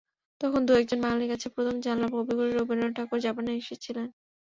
[0.41, 4.07] তখন দু-একজন বাঙালির কাছে প্রথম জানলাম, কবিগুরু রবীন্দ্রনাথ ঠাকুর জাপানে এসেছিলেন।